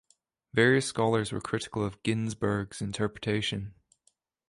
[0.55, 3.75] Various scholars were critical of Ginzburg's interpretation.